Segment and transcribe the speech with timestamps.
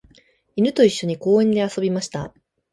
[0.55, 2.33] 犬と一緒に公園で遊びました。